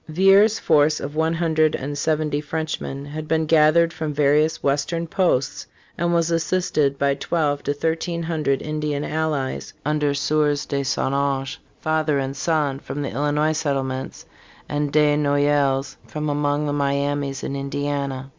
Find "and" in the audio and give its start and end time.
1.75-1.95, 5.95-6.11, 12.17-12.35, 14.67-14.91